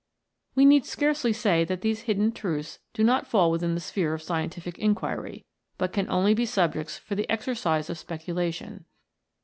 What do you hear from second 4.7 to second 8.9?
inquiry, but can only be subjects for the exercise of speculation.